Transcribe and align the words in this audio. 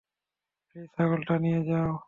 Please, 0.65 0.87
ছাগলটা 0.95 1.35
নিয়ে 1.43 1.61
যাও। 1.69 1.91